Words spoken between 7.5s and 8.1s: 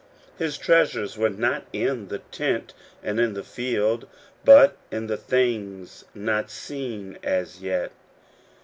yet."